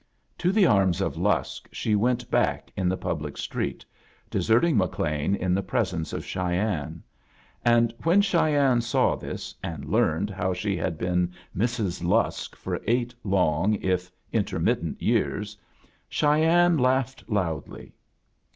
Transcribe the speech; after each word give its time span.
To 0.39 0.51
the 0.51 0.65
arms 0.65 0.99
of 0.99 1.15
Lusk 1.15 1.69
she 1.71 1.93
went 1.93 2.25
tJfi 2.25 2.31
back 2.31 2.71
in 2.75 2.89
the 2.89 2.97
public 2.97 3.37
street, 3.37 3.85
deserting 4.31 4.75
McLean 4.75 5.33
^ 5.35 5.37
in 5.37 5.53
the 5.53 5.61
presence 5.61 6.11
of 6.11 6.25
Cheyenne; 6.25 7.03
and 7.63 7.93
when 8.01 8.19
Cheyenne 8.23 8.81
saw 8.81 9.15
this, 9.15 9.53
and 9.61 9.85
learned 9.85 10.31
how 10.31 10.53
she 10.55 10.75
had 10.75 10.97
been 10.97 11.31
Hrs. 11.55 12.01
Ltafc 12.01 12.55
for 12.55 12.81
eight 12.87 13.13
long, 13.23 13.75
if 13.75 14.09
in 14.31 14.43
termittent, 14.43 14.99
years, 14.99 15.55
Cheyenne 16.09 16.79
laughed 16.79 17.23
loud 17.29 17.67
ly. 17.67 17.91